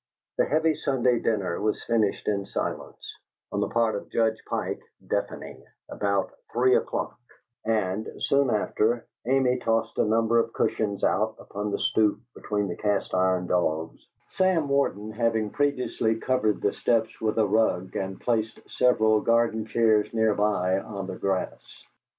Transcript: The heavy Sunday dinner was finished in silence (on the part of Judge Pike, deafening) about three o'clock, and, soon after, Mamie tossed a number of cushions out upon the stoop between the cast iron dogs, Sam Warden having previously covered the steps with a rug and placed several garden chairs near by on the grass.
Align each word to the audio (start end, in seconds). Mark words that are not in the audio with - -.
The 0.39 0.45
heavy 0.45 0.73
Sunday 0.73 1.19
dinner 1.19 1.61
was 1.61 1.83
finished 1.83 2.27
in 2.27 2.47
silence 2.47 3.17
(on 3.51 3.59
the 3.59 3.69
part 3.69 3.95
of 3.95 4.09
Judge 4.09 4.43
Pike, 4.47 4.81
deafening) 5.05 5.63
about 5.89 6.31
three 6.51 6.75
o'clock, 6.75 7.19
and, 7.65 8.09
soon 8.17 8.49
after, 8.49 9.05
Mamie 9.27 9.59
tossed 9.59 9.99
a 9.99 10.03
number 10.03 10.39
of 10.39 10.53
cushions 10.53 11.03
out 11.03 11.35
upon 11.37 11.69
the 11.69 11.77
stoop 11.77 12.19
between 12.33 12.67
the 12.67 12.75
cast 12.77 13.13
iron 13.13 13.45
dogs, 13.45 14.03
Sam 14.31 14.69
Warden 14.69 15.11
having 15.11 15.51
previously 15.51 16.15
covered 16.17 16.61
the 16.61 16.73
steps 16.73 17.21
with 17.21 17.37
a 17.37 17.45
rug 17.45 17.95
and 17.95 18.19
placed 18.19 18.59
several 18.67 19.21
garden 19.21 19.67
chairs 19.67 20.11
near 20.15 20.33
by 20.33 20.79
on 20.79 21.05
the 21.05 21.15
grass. 21.15 21.85